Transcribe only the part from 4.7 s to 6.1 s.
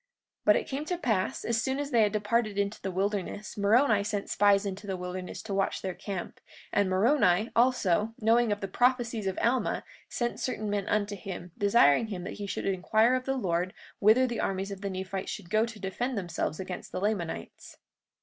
the wilderness to watch their